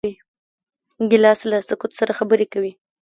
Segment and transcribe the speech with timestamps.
[1.09, 2.71] ګیلاس له سکوت سره خبرې کوي.